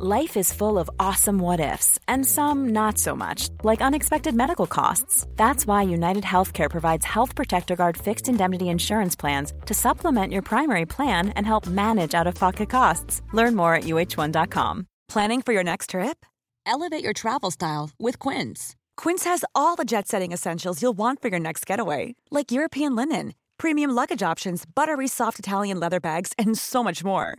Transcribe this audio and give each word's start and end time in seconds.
Life 0.00 0.36
is 0.36 0.52
full 0.52 0.78
of 0.78 0.88
awesome 1.00 1.40
what 1.40 1.58
ifs, 1.58 1.98
and 2.06 2.24
some 2.24 2.68
not 2.68 2.98
so 2.98 3.16
much, 3.16 3.48
like 3.64 3.80
unexpected 3.80 4.32
medical 4.32 4.68
costs. 4.68 5.26
That's 5.34 5.66
why 5.66 5.82
United 5.82 6.22
Healthcare 6.22 6.70
provides 6.70 7.04
Health 7.04 7.34
Protector 7.34 7.74
Guard 7.74 7.96
fixed 7.96 8.28
indemnity 8.28 8.68
insurance 8.68 9.16
plans 9.16 9.52
to 9.66 9.74
supplement 9.74 10.32
your 10.32 10.42
primary 10.42 10.86
plan 10.86 11.30
and 11.30 11.44
help 11.44 11.66
manage 11.66 12.14
out 12.14 12.28
of 12.28 12.36
pocket 12.36 12.70
costs. 12.70 13.22
Learn 13.32 13.56
more 13.56 13.74
at 13.74 13.84
uh1.com. 13.84 14.86
Planning 15.08 15.42
for 15.42 15.52
your 15.52 15.64
next 15.64 15.90
trip? 15.90 16.24
Elevate 16.64 17.02
your 17.02 17.12
travel 17.12 17.50
style 17.50 17.90
with 17.98 18.20
Quince. 18.20 18.76
Quince 18.96 19.24
has 19.24 19.44
all 19.52 19.74
the 19.74 19.84
jet 19.84 20.06
setting 20.06 20.30
essentials 20.30 20.80
you'll 20.80 20.96
want 20.96 21.20
for 21.20 21.26
your 21.26 21.40
next 21.40 21.66
getaway, 21.66 22.14
like 22.30 22.52
European 22.52 22.94
linen, 22.94 23.34
premium 23.58 23.90
luggage 23.90 24.22
options, 24.22 24.62
buttery 24.64 25.08
soft 25.08 25.40
Italian 25.40 25.80
leather 25.80 25.98
bags, 25.98 26.32
and 26.38 26.56
so 26.56 26.84
much 26.84 27.02
more 27.02 27.38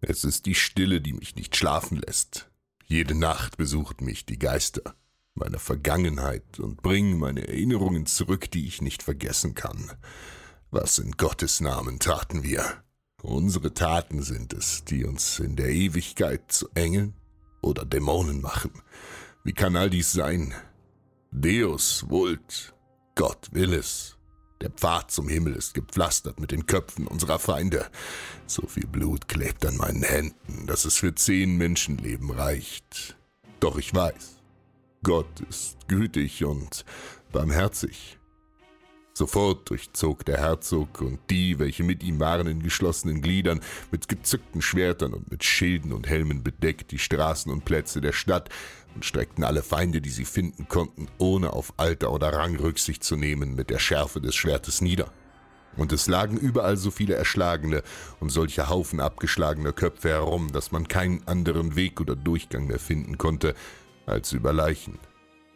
Es 0.00 0.24
ist 0.24 0.46
die 0.46 0.54
Stille, 0.54 1.00
die 1.00 1.12
mich 1.12 1.36
nicht 1.36 1.56
schlafen 1.56 1.98
lässt. 1.98 2.50
Jede 2.86 3.14
Nacht 3.14 3.56
besuchen 3.56 4.04
mich 4.04 4.26
die 4.26 4.38
Geister 4.38 4.94
meiner 5.34 5.58
Vergangenheit 5.58 6.58
und 6.60 6.82
bringen 6.82 7.18
meine 7.18 7.48
Erinnerungen 7.48 8.06
zurück, 8.06 8.50
die 8.50 8.66
ich 8.66 8.82
nicht 8.82 9.02
vergessen 9.02 9.54
kann. 9.54 9.92
Was 10.70 10.98
in 10.98 11.12
Gottes 11.12 11.60
Namen 11.60 11.98
taten 11.98 12.42
wir? 12.42 12.64
Unsere 13.22 13.74
Taten 13.74 14.22
sind 14.22 14.52
es, 14.52 14.84
die 14.84 15.04
uns 15.04 15.38
in 15.40 15.56
der 15.56 15.68
Ewigkeit 15.68 16.52
zu 16.52 16.68
Engeln 16.74 17.14
oder 17.60 17.84
Dämonen 17.84 18.40
machen. 18.40 18.70
Wie 19.44 19.52
kann 19.52 19.76
all 19.76 19.90
dies 19.90 20.12
sein? 20.12 20.54
Deus 21.32 22.04
vult, 22.08 22.74
Gott 23.14 23.48
will 23.52 23.74
es. 23.74 24.16
Der 24.60 24.70
Pfad 24.70 25.10
zum 25.10 25.28
Himmel 25.28 25.54
ist 25.54 25.72
gepflastert 25.72 26.38
mit 26.38 26.50
den 26.50 26.66
Köpfen 26.66 27.06
unserer 27.06 27.38
Feinde. 27.38 27.86
So 28.46 28.66
viel 28.66 28.86
Blut 28.86 29.26
klebt 29.26 29.64
an 29.64 29.76
meinen 29.76 30.02
Händen, 30.02 30.66
dass 30.66 30.84
es 30.84 30.96
für 30.96 31.14
zehn 31.14 31.56
Menschenleben 31.56 32.30
reicht. 32.30 33.16
Doch 33.60 33.78
ich 33.78 33.94
weiß, 33.94 34.36
Gott 35.02 35.40
ist 35.48 35.76
gütig 35.88 36.44
und 36.44 36.84
barmherzig. 37.32 38.19
Sofort 39.20 39.68
durchzog 39.68 40.24
der 40.24 40.38
Herzog 40.38 41.02
und 41.02 41.18
die, 41.28 41.58
welche 41.58 41.84
mit 41.84 42.02
ihm 42.02 42.20
waren 42.20 42.46
in 42.46 42.62
geschlossenen 42.62 43.20
Gliedern, 43.20 43.60
mit 43.90 44.08
gezückten 44.08 44.62
Schwertern 44.62 45.12
und 45.12 45.30
mit 45.30 45.44
Schilden 45.44 45.92
und 45.92 46.08
Helmen 46.08 46.42
bedeckt, 46.42 46.90
die 46.90 46.98
Straßen 46.98 47.52
und 47.52 47.66
Plätze 47.66 48.00
der 48.00 48.12
Stadt 48.12 48.48
und 48.94 49.04
streckten 49.04 49.44
alle 49.44 49.62
Feinde, 49.62 50.00
die 50.00 50.08
sie 50.08 50.24
finden 50.24 50.68
konnten, 50.68 51.06
ohne 51.18 51.52
auf 51.52 51.74
Alter 51.76 52.12
oder 52.12 52.32
Rang 52.32 52.56
Rücksicht 52.56 53.04
zu 53.04 53.14
nehmen, 53.16 53.54
mit 53.54 53.68
der 53.68 53.78
Schärfe 53.78 54.22
des 54.22 54.34
Schwertes 54.34 54.80
nieder. 54.80 55.12
Und 55.76 55.92
es 55.92 56.06
lagen 56.06 56.38
überall 56.38 56.78
so 56.78 56.90
viele 56.90 57.14
Erschlagene 57.14 57.82
und 58.20 58.30
solche 58.30 58.70
Haufen 58.70 59.00
abgeschlagener 59.00 59.74
Köpfe 59.74 60.08
herum, 60.08 60.50
dass 60.50 60.72
man 60.72 60.88
keinen 60.88 61.28
anderen 61.28 61.76
Weg 61.76 62.00
oder 62.00 62.16
Durchgang 62.16 62.68
mehr 62.68 62.78
finden 62.78 63.18
konnte, 63.18 63.54
als 64.06 64.32
über 64.32 64.54
Leichen. 64.54 64.98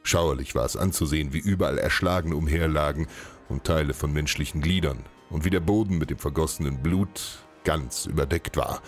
Schauerlich 0.07 0.55
war 0.55 0.67
es 0.67 0.77
anzusehen, 0.77 1.33
wie 1.33 1.39
überall 1.39 1.79
Erschlagene 1.79 2.37
umherlagen 2.37 3.07
und 3.49 3.65
Teile 3.65 3.95
von 3.95 4.13
menschlichen 4.13 4.61
Gliedern 4.61 4.99
und 5.31 5.45
wie 5.45 5.51
der 5.51 5.61
Boden 5.61 5.99
mit 5.99 6.11
dem 6.11 6.19
vergossenen 6.19 6.83
Blut 6.83 7.39
ganz 7.65 8.07
überdeckt 8.07 8.57
war. 8.57 8.83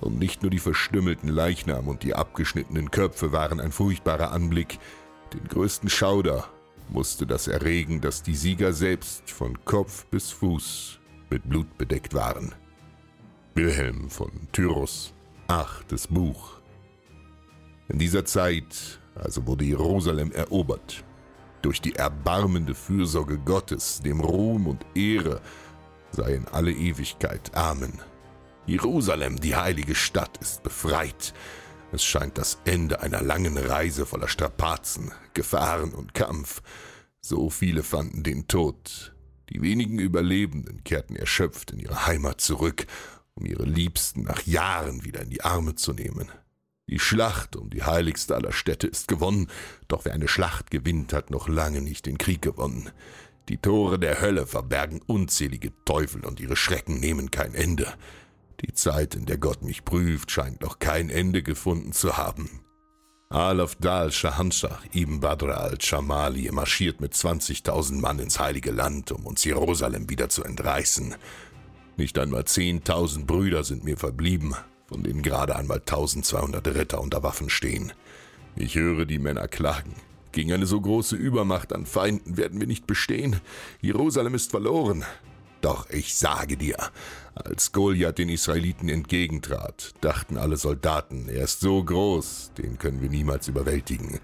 Und 0.00 0.18
nicht 0.18 0.42
nur 0.42 0.50
die 0.50 0.58
verstümmelten 0.58 1.28
Leichnam 1.28 1.88
und 1.88 2.02
die 2.02 2.14
abgeschnittenen 2.14 2.90
Köpfe 2.90 3.32
waren 3.32 3.60
ein 3.60 3.72
furchtbarer 3.72 4.32
Anblick, 4.32 4.78
den 5.32 5.46
größten 5.46 5.88
Schauder 5.88 6.48
musste 6.88 7.26
das 7.26 7.46
erregen, 7.46 8.00
dass 8.00 8.22
die 8.22 8.34
Sieger 8.34 8.72
selbst 8.72 9.30
von 9.30 9.64
Kopf 9.64 10.06
bis 10.06 10.30
Fuß 10.30 10.98
mit 11.30 11.48
Blut 11.48 11.78
bedeckt 11.78 12.14
waren. 12.14 12.54
Wilhelm 13.54 14.10
von 14.10 14.30
Tyrus, 14.52 15.12
achtes 15.46 16.08
Buch. 16.08 16.60
In 17.88 17.98
dieser 17.98 18.24
Zeit 18.24 19.00
also 19.14 19.46
wurde 19.46 19.64
Jerusalem 19.64 20.32
erobert. 20.32 21.04
Durch 21.62 21.80
die 21.80 21.94
erbarmende 21.94 22.74
Fürsorge 22.74 23.38
Gottes, 23.38 24.00
dem 24.00 24.20
Ruhm 24.20 24.66
und 24.66 24.84
Ehre 24.94 25.40
sei 26.12 26.34
in 26.34 26.48
alle 26.48 26.72
Ewigkeit. 26.72 27.54
Amen. 27.54 28.00
Jerusalem, 28.66 29.40
die 29.40 29.56
heilige 29.56 29.94
Stadt, 29.94 30.38
ist 30.38 30.62
befreit. 30.62 31.34
Es 31.92 32.04
scheint 32.04 32.38
das 32.38 32.58
Ende 32.64 33.00
einer 33.00 33.20
langen 33.20 33.58
Reise 33.58 34.06
voller 34.06 34.28
Strapazen, 34.28 35.12
Gefahren 35.34 35.92
und 35.92 36.14
Kampf. 36.14 36.62
So 37.20 37.50
viele 37.50 37.82
fanden 37.82 38.22
den 38.22 38.46
Tod. 38.48 39.14
Die 39.50 39.60
wenigen 39.60 39.98
Überlebenden 39.98 40.84
kehrten 40.84 41.16
erschöpft 41.16 41.72
in 41.72 41.80
ihre 41.80 42.06
Heimat 42.06 42.40
zurück, 42.40 42.86
um 43.34 43.44
ihre 43.44 43.64
Liebsten 43.64 44.22
nach 44.22 44.42
Jahren 44.46 45.04
wieder 45.04 45.22
in 45.22 45.30
die 45.30 45.42
Arme 45.42 45.74
zu 45.74 45.92
nehmen. 45.92 46.30
Die 46.90 46.98
Schlacht 46.98 47.54
um 47.54 47.70
die 47.70 47.84
heiligste 47.84 48.34
aller 48.34 48.50
Städte 48.50 48.88
ist 48.88 49.06
gewonnen, 49.06 49.46
doch 49.86 50.04
wer 50.04 50.12
eine 50.12 50.26
Schlacht 50.26 50.72
gewinnt, 50.72 51.12
hat 51.12 51.30
noch 51.30 51.46
lange 51.48 51.80
nicht 51.80 52.04
den 52.04 52.18
Krieg 52.18 52.42
gewonnen. 52.42 52.90
Die 53.48 53.58
Tore 53.58 53.96
der 53.96 54.20
Hölle 54.20 54.44
verbergen 54.44 55.00
unzählige 55.06 55.72
Teufel 55.84 56.24
und 56.24 56.40
ihre 56.40 56.56
Schrecken 56.56 56.98
nehmen 56.98 57.30
kein 57.30 57.54
Ende. 57.54 57.86
Die 58.62 58.74
Zeit, 58.74 59.14
in 59.14 59.24
der 59.24 59.38
Gott 59.38 59.62
mich 59.62 59.84
prüft, 59.84 60.32
scheint 60.32 60.62
noch 60.62 60.80
kein 60.80 61.10
Ende 61.10 61.44
gefunden 61.44 61.92
zu 61.92 62.16
haben. 62.16 62.60
Alaf 63.28 63.76
Dal 63.76 64.10
Shahanshah 64.10 64.80
ibn 64.92 65.20
Badr 65.20 65.60
al-Shamali 65.60 66.50
marschiert 66.50 67.00
mit 67.00 67.14
20.000 67.14 68.00
Mann 68.00 68.18
ins 68.18 68.40
heilige 68.40 68.72
Land, 68.72 69.12
um 69.12 69.26
uns 69.26 69.44
Jerusalem 69.44 70.10
wieder 70.10 70.28
zu 70.28 70.42
entreißen. 70.42 71.14
Nicht 71.96 72.18
einmal 72.18 72.42
10.000 72.42 73.26
Brüder 73.26 73.62
sind 73.62 73.84
mir 73.84 73.96
verblieben, 73.96 74.56
von 74.90 75.02
denen 75.02 75.22
gerade 75.22 75.56
einmal 75.56 75.78
1200 75.78 76.66
Ritter 76.68 77.00
unter 77.00 77.22
Waffen 77.22 77.48
stehen. 77.48 77.92
Ich 78.56 78.74
höre 78.74 79.06
die 79.06 79.18
Männer 79.18 79.48
klagen. 79.48 79.94
Gegen 80.32 80.52
eine 80.52 80.66
so 80.66 80.80
große 80.80 81.16
Übermacht 81.16 81.72
an 81.72 81.86
Feinden 81.86 82.36
werden 82.36 82.60
wir 82.60 82.66
nicht 82.66 82.86
bestehen. 82.86 83.40
Jerusalem 83.80 84.34
ist 84.34 84.50
verloren. 84.50 85.04
Doch 85.60 85.88
ich 85.90 86.14
sage 86.14 86.56
dir, 86.56 86.76
als 87.34 87.72
Goliath 87.72 88.18
den 88.18 88.28
Israeliten 88.28 88.88
entgegentrat, 88.88 89.94
dachten 90.00 90.38
alle 90.38 90.56
Soldaten, 90.56 91.28
er 91.28 91.44
ist 91.44 91.60
so 91.60 91.84
groß, 91.84 92.52
den 92.56 92.78
können 92.78 93.02
wir 93.02 93.10
niemals 93.10 93.46
überwältigen. 93.48 94.20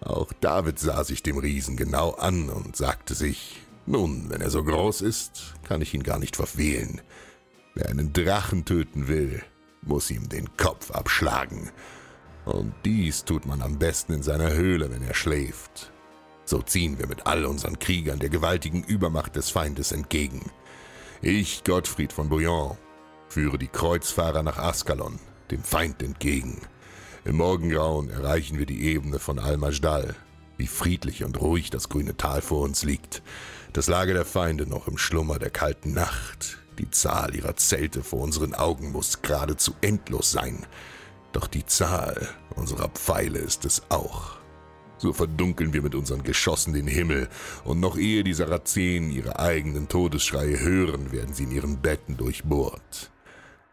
Auch 0.00 0.32
David 0.40 0.78
sah 0.78 1.02
sich 1.02 1.22
dem 1.22 1.38
Riesen 1.38 1.76
genau 1.76 2.10
an 2.10 2.50
und 2.50 2.76
sagte 2.76 3.14
sich, 3.14 3.62
nun, 3.86 4.28
wenn 4.28 4.40
er 4.40 4.50
so 4.50 4.62
groß 4.62 5.00
ist, 5.00 5.54
kann 5.64 5.80
ich 5.80 5.94
ihn 5.94 6.02
gar 6.02 6.18
nicht 6.18 6.36
verfehlen. 6.36 7.00
Wer 7.74 7.88
einen 7.88 8.12
Drachen 8.12 8.64
töten 8.64 9.08
will, 9.08 9.42
muss 9.86 10.10
ihm 10.10 10.28
den 10.28 10.56
Kopf 10.56 10.90
abschlagen. 10.90 11.70
Und 12.44 12.74
dies 12.84 13.24
tut 13.24 13.46
man 13.46 13.62
am 13.62 13.78
besten 13.78 14.12
in 14.12 14.22
seiner 14.22 14.52
Höhle, 14.52 14.90
wenn 14.90 15.02
er 15.02 15.14
schläft. 15.14 15.92
So 16.44 16.62
ziehen 16.62 16.98
wir 16.98 17.08
mit 17.08 17.26
all 17.26 17.44
unseren 17.44 17.78
Kriegern 17.78 18.20
der 18.20 18.28
gewaltigen 18.28 18.84
Übermacht 18.84 19.34
des 19.34 19.50
Feindes 19.50 19.90
entgegen. 19.90 20.50
Ich, 21.22 21.64
Gottfried 21.64 22.12
von 22.12 22.28
Bouillon, 22.28 22.76
führe 23.28 23.58
die 23.58 23.66
Kreuzfahrer 23.66 24.44
nach 24.44 24.58
Askalon, 24.58 25.18
dem 25.50 25.62
Feind 25.64 26.02
entgegen. 26.02 26.60
Im 27.24 27.38
Morgengrauen 27.38 28.10
erreichen 28.10 28.58
wir 28.58 28.66
die 28.66 28.84
Ebene 28.84 29.18
von 29.18 29.40
Al-Majdal. 29.40 30.14
Wie 30.56 30.68
friedlich 30.68 31.24
und 31.24 31.40
ruhig 31.40 31.70
das 31.70 31.88
grüne 31.88 32.16
Tal 32.16 32.40
vor 32.40 32.62
uns 32.62 32.84
liegt. 32.84 33.22
Das 33.72 33.88
Lager 33.88 34.14
der 34.14 34.24
Feinde 34.24 34.66
noch 34.66 34.86
im 34.86 34.96
Schlummer 34.96 35.40
der 35.40 35.50
kalten 35.50 35.92
Nacht. 35.92 36.58
Die 36.78 36.90
Zahl 36.90 37.34
ihrer 37.34 37.56
Zelte 37.56 38.02
vor 38.02 38.20
unseren 38.20 38.54
Augen 38.54 38.92
muss 38.92 39.22
geradezu 39.22 39.74
endlos 39.80 40.30
sein. 40.30 40.66
Doch 41.32 41.46
die 41.46 41.66
Zahl 41.66 42.28
unserer 42.54 42.88
Pfeile 42.88 43.38
ist 43.38 43.64
es 43.64 43.82
auch. 43.88 44.36
So 44.98 45.12
verdunkeln 45.12 45.72
wir 45.72 45.82
mit 45.82 45.94
unseren 45.94 46.22
Geschossen 46.22 46.72
den 46.72 46.86
Himmel, 46.86 47.28
und 47.64 47.80
noch 47.80 47.98
ehe 47.98 48.24
die 48.24 48.32
Sarazenen 48.32 49.10
ihre 49.10 49.38
eigenen 49.38 49.88
Todesschreie 49.88 50.58
hören, 50.58 51.12
werden 51.12 51.34
sie 51.34 51.44
in 51.44 51.50
ihren 51.50 51.82
Betten 51.82 52.16
durchbohrt. 52.16 53.10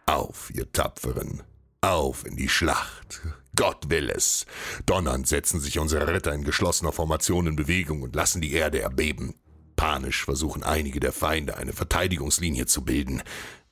Auf, 0.05 0.51
ihr 0.53 0.69
Tapferen, 0.71 1.43
auf 1.79 2.25
in 2.25 2.35
die 2.35 2.49
Schlacht. 2.49 3.21
Gott 3.55 3.89
will 3.89 4.09
es. 4.09 4.45
Donnernd 4.85 5.27
setzen 5.27 5.59
sich 5.59 5.79
unsere 5.79 6.07
Ritter 6.07 6.33
in 6.33 6.43
geschlossener 6.43 6.91
Formation 6.91 7.47
in 7.47 7.55
Bewegung 7.55 8.01
und 8.01 8.15
lassen 8.15 8.41
die 8.41 8.53
Erde 8.53 8.81
erbeben. 8.81 9.35
Panisch 9.83 10.23
versuchen 10.23 10.63
einige 10.63 11.01
der 11.01 11.11
Feinde 11.11 11.57
eine 11.57 11.73
Verteidigungslinie 11.73 12.67
zu 12.67 12.85
bilden. 12.85 13.21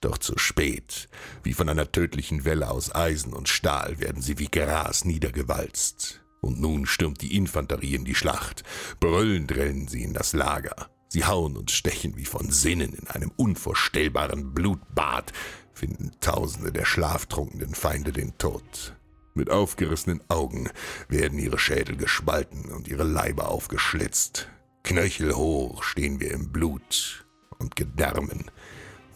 Doch 0.02 0.18
zu 0.18 0.38
spät. 0.38 1.08
Wie 1.42 1.54
von 1.54 1.70
einer 1.70 1.90
tödlichen 1.90 2.44
Welle 2.44 2.70
aus 2.70 2.94
Eisen 2.94 3.32
und 3.32 3.48
Stahl 3.48 3.98
werden 4.02 4.22
sie 4.22 4.38
wie 4.38 4.50
Gras 4.50 5.06
niedergewalzt. 5.06 6.22
Und 6.42 6.60
nun 6.60 6.86
stürmt 6.86 7.22
die 7.22 7.38
Infanterie 7.38 7.96
in 7.96 8.04
die 8.04 8.14
Schlacht. 8.14 8.64
Brüllend 9.00 9.56
rennen 9.56 9.88
sie 9.88 10.04
in 10.04 10.12
das 10.14 10.34
Lager. 10.34 10.90
Sie 11.08 11.24
hauen 11.24 11.56
und 11.56 11.72
stechen 11.72 12.18
wie 12.18 12.26
von 12.26 12.52
Sinnen 12.52 12.92
in 12.92 13.08
einem 13.08 13.32
unvorstellbaren 13.38 14.54
Blutbad, 14.54 15.32
finden 15.74 16.12
Tausende 16.20 16.74
der 16.74 16.84
schlaftrunkenen 16.84 17.74
Feinde 17.74 18.12
den 18.12 18.38
Tod. 18.38 18.98
Mit 19.34 19.50
aufgerissenen 19.50 20.20
Augen 20.28 20.70
werden 21.08 21.40
ihre 21.40 21.58
Schädel 21.58 21.96
gespalten 21.96 22.66
und 22.66 22.90
ihre 22.90 23.06
Leiber 23.06 23.48
aufgeschlitzt. 23.48 24.50
Knöchelhoch 24.84 25.84
stehen 25.84 26.20
wir 26.20 26.32
im 26.32 26.52
Blut 26.52 27.26
und 27.60 27.76
Gedärmen. 27.76 28.52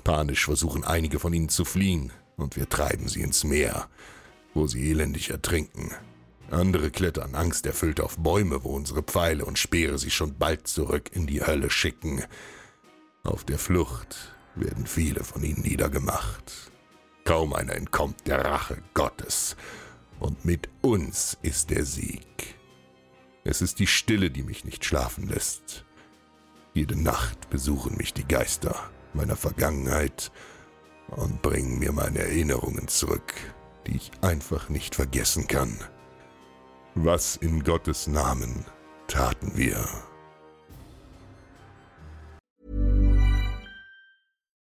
Panisch 0.04 0.46
versuchen 0.46 0.84
einige 0.84 1.20
von 1.20 1.34
ihnen 1.34 1.50
zu 1.50 1.66
fliehen, 1.66 2.12
und 2.38 2.56
wir 2.56 2.70
treiben 2.70 3.08
sie 3.08 3.22
ins 3.22 3.44
Meer, 3.44 3.90
wo 4.54 4.68
sie 4.68 4.90
elendig 4.90 5.32
ertrinken. 5.32 5.92
Andere 6.52 6.92
klettern 6.92 7.34
angsterfüllt 7.34 8.00
auf 8.00 8.18
Bäume, 8.18 8.64
wo 8.64 8.76
unsere 8.76 9.02
Pfeile 9.02 9.46
und 9.46 9.58
Speere 9.58 9.98
sie 9.98 10.12
schon 10.12 10.38
bald 10.38 10.68
zurück 10.68 11.10
in 11.14 11.26
die 11.26 11.42
Hölle 11.42 11.70
schicken. 11.70 12.24
Auf 13.24 13.44
der 13.44 13.58
Flucht 13.58 14.36
werden 14.54 14.86
viele 14.86 15.24
von 15.24 15.44
ihnen 15.44 15.62
niedergemacht. 15.62 16.72
Kaum 17.24 17.54
einer 17.54 17.74
entkommt 17.74 18.28
der 18.28 18.46
Rache 18.46 18.78
Gottes, 18.94 19.56
und 20.20 20.46
mit 20.46 20.70
uns 20.82 21.38
ist 21.42 21.72
der 21.72 21.84
Sieg. 21.84 22.56
Es 23.48 23.62
ist 23.62 23.78
die 23.78 23.88
Stille, 23.88 24.32
die 24.32 24.42
mich 24.42 24.66
nicht 24.66 24.84
schlafen 24.84 25.28
lässt. 25.28 25.86
Jede 26.74 27.00
Nacht 27.00 27.50
besuchen 27.52 27.96
mich 27.96 28.12
die 28.12 28.28
Geister 28.28 28.76
meiner 29.14 29.36
Vergangenheit 29.36 30.32
und 31.08 31.44
bringen 31.44 31.78
mir 31.78 31.92
meine 31.92 32.20
Erinnerungen 32.20 32.88
zurück, 32.88 33.36
die 33.86 33.98
ich 33.98 34.12
einfach 34.22 34.70
nicht 34.70 34.96
vergessen 34.96 35.48
kann. 35.48 35.78
Was 36.96 37.36
in 37.36 37.64
Gottes 37.64 38.08
Namen 38.08 38.66
taten 39.08 39.56
wir? 39.56 39.88